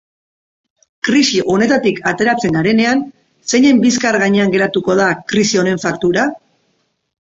Krisi 1.07 1.41
honetatik 1.55 1.99
ateratzen 2.13 2.57
garenean, 2.59 3.03
zeinen 3.53 3.83
bizkar 3.87 4.19
gainean 4.27 4.55
geratuko 4.57 4.97
da 5.01 5.11
krisi 5.33 5.61
honen 5.65 5.85
faktura? 5.89 6.25